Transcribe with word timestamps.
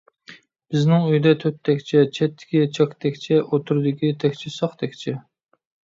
بىزنىڭ 0.75 1.03
ئۆيدە 1.09 1.33
تۆت 1.43 1.59
تەكچە، 1.69 2.01
چەتتىكى 2.19 2.63
چاك 2.79 2.97
تەكچە، 3.05 3.39
ئوتتۇرىدىكى 3.43 4.11
تەكچە 4.25 4.55
ساق 4.57 4.75
تەكچە. 4.81 5.15